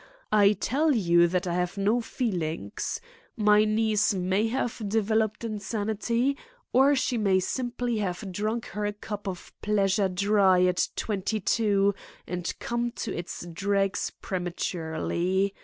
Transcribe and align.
I 0.31 0.53
tell 0.53 0.95
you 0.95 1.27
that 1.27 1.45
I 1.45 1.53
have 1.53 1.77
no 1.77 2.01
feelings. 2.01 2.99
My 3.37 3.65
niece 3.65 4.15
may 4.15 4.47
have 4.47 4.81
developed 4.87 5.43
insanity 5.43 6.35
or 6.73 6.95
she 6.95 7.19
may 7.19 7.39
simply 7.39 7.99
have 7.99 8.31
drunk 8.31 8.65
her 8.69 8.91
cup 8.93 9.27
of 9.27 9.53
pleasure 9.61 10.09
dry 10.09 10.63
at 10.63 10.87
twenty 10.95 11.39
two 11.39 11.93
and 12.25 12.51
come 12.57 12.89
to 12.93 13.15
its 13.15 13.45
dregs 13.53 14.11
prematurely. 14.23 15.53